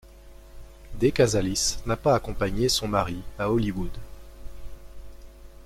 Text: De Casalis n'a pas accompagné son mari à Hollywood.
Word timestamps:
De 0.95 1.11
Casalis 1.11 1.77
n'a 1.85 1.95
pas 1.95 2.15
accompagné 2.15 2.69
son 2.69 2.87
mari 2.87 3.21
à 3.37 3.51
Hollywood. 3.51 3.95